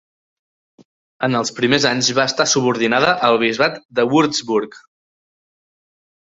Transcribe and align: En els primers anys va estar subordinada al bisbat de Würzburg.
En 1.27 1.39
els 1.39 1.51
primers 1.59 1.85
anys 1.89 2.09
va 2.19 2.25
estar 2.31 2.47
subordinada 2.53 3.13
al 3.29 3.39
bisbat 3.45 3.79
de 4.01 4.07
Würzburg. 4.15 4.81